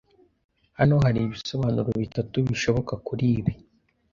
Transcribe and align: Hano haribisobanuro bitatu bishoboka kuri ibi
Hano 0.77 0.95
haribisobanuro 1.03 1.89
bitatu 2.01 2.35
bishoboka 2.47 2.93
kuri 3.07 3.25
ibi 3.37 3.53